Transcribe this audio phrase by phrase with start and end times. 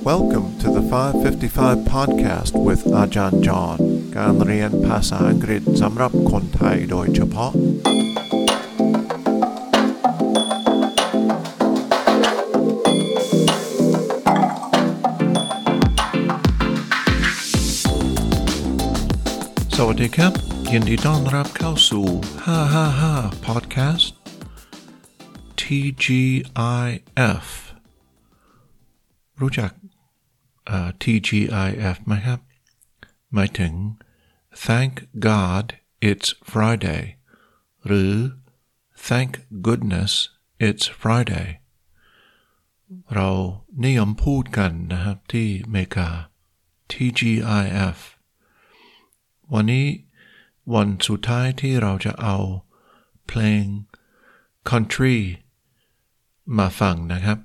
[0.00, 3.78] Welcome to the 555 podcast with Ajahn John
[4.16, 7.52] การเรียนภาษาอังกฤษสำหรับคนไทยโดยเฉพาะ
[19.76, 20.32] สวัสดีครับ
[20.72, 22.06] ยินดีต้อนรับเข้าสู่
[22.76, 24.06] 555 podcast
[25.60, 27.46] TGIF
[29.40, 29.79] รู้จักเอ่อ
[31.01, 32.39] TGIF ไหมครับ
[33.33, 33.73] หมายถึง
[34.65, 34.93] Thank
[35.29, 35.65] God
[36.09, 37.03] it's Friday
[37.85, 38.13] หรือ
[39.07, 39.31] Thank
[39.67, 40.11] goodness
[40.67, 41.47] it's Friday
[43.13, 43.29] เรา
[43.83, 46.09] นิยมพูดกันนะครับที่เมกา
[46.91, 47.97] TGIF
[49.53, 49.87] วันนี้
[50.73, 52.37] วันสุดท้ายที่เราจะเอา
[53.27, 53.63] เพลง
[54.69, 55.17] country
[56.57, 57.37] มาฟังนะครับ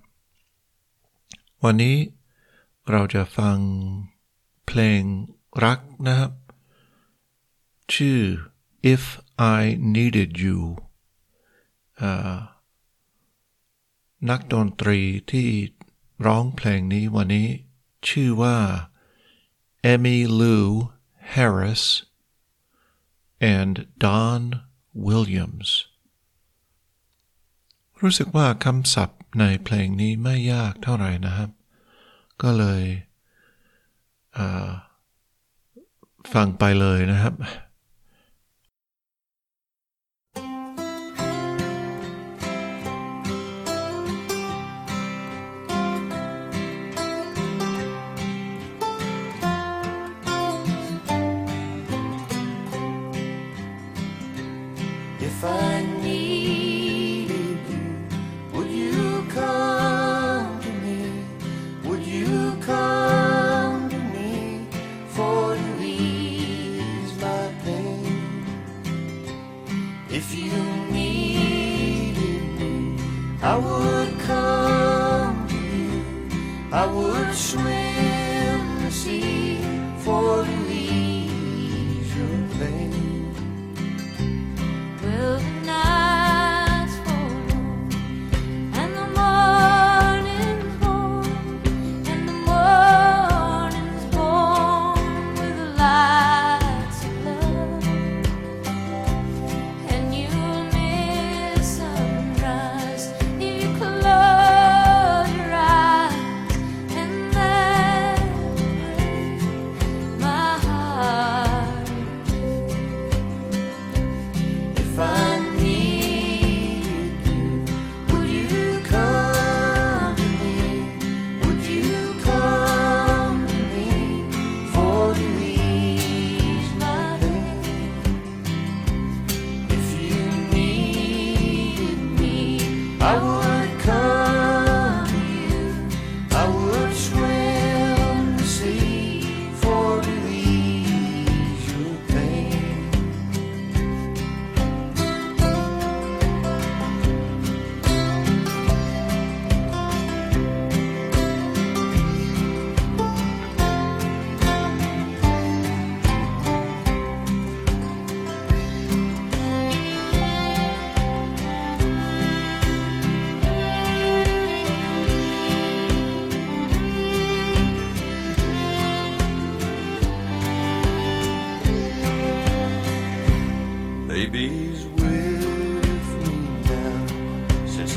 [1.64, 1.96] วันนี้
[2.90, 3.58] เราจะฟัง
[4.66, 5.02] เพลง
[5.64, 6.32] รักนะครับ
[7.94, 8.20] ชื่อ
[8.94, 9.02] if
[9.58, 9.60] I
[9.96, 10.60] needed you
[12.00, 12.36] อ่า
[14.30, 15.48] นักดนตรีที่
[16.26, 17.48] ร้องเพลงนี้วันนี้
[18.08, 18.56] ชื่อว่า
[19.92, 20.64] Emmy Lou
[21.34, 21.84] Harris
[23.56, 24.42] and Don
[25.06, 25.70] Williams
[28.00, 31.50] รู้สึกว่าคำศัพท์ในเพลงนี้ไม่ยากเท่าไหร่นะครับ
[32.42, 32.82] ก็เลย
[34.34, 37.34] เฟังไปเลยนะครับ
[55.28, 55.75] If I
[77.56, 79.75] swim the sea.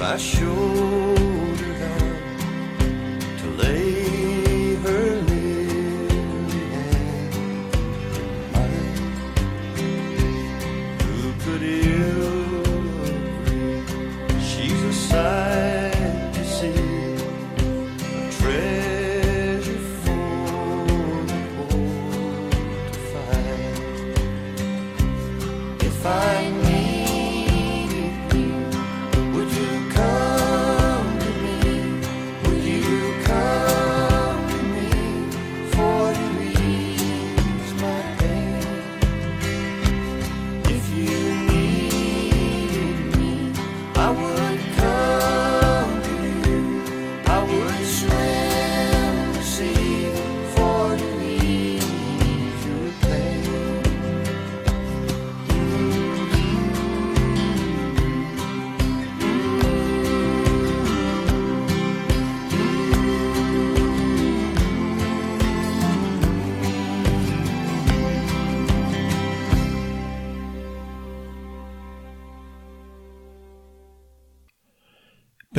[0.02, 4.39] I showed her how to lay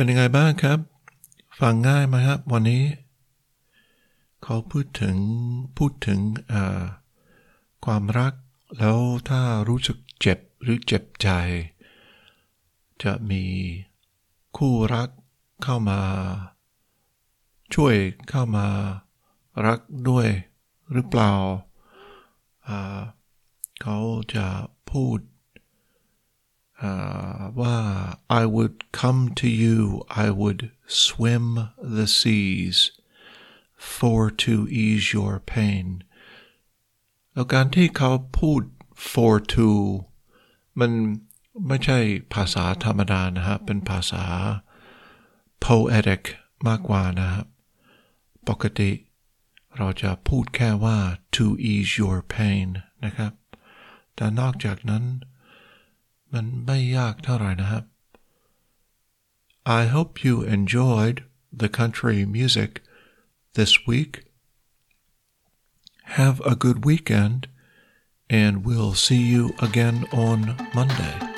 [0.01, 0.79] เป็นยังไงบ้างครับ
[1.59, 2.83] ฟังง่ายไหมครับ วันนี้
[4.43, 5.17] เขาพูดถึง
[5.77, 6.19] พูดถึง
[7.85, 8.33] ความรัก
[8.77, 8.99] แล้ว
[9.29, 11.29] ถ้ารู้สึกเจ็บหรือเจ็บใจ
[13.03, 13.43] จะมี
[14.57, 15.09] คู่รัก
[15.63, 16.01] เข้ามา
[17.73, 17.95] ช่วย
[18.29, 18.67] เข้ามา
[19.65, 20.27] รักด้วย
[20.91, 21.31] หรือเปล่า
[23.81, 23.97] เขา
[24.35, 24.47] จะ
[24.91, 25.17] พูด
[26.82, 27.76] อ่าว่า
[28.40, 29.78] I would come to you
[30.24, 30.60] I would
[31.04, 31.46] swim
[31.96, 32.76] the seas
[33.96, 35.86] for to ease your pain
[37.32, 38.62] แล้วการที่เขาพูด
[39.10, 39.70] for to
[40.80, 40.90] มัน
[41.66, 41.98] ไม่ใช่
[42.34, 44.24] ภาษาธรรมดานะครับ เป็นภาษา
[45.64, 46.22] poetic
[46.66, 47.46] มากกว่านะครับ
[48.48, 48.90] ปกติ
[49.76, 50.98] เราจะพูดแค่ว่า
[51.36, 52.66] to ease your pain
[53.04, 53.32] นะครับ
[54.14, 55.04] แต่นอกจากนั้น
[56.32, 57.84] มันไม่ยากเท่าไหร่นะครับ
[59.80, 61.24] I hope you enjoyed
[61.60, 62.82] the country music
[63.54, 64.12] this week.
[66.20, 67.48] Have a good weekend,
[68.30, 70.38] and we'll see you again on
[70.72, 71.29] Monday.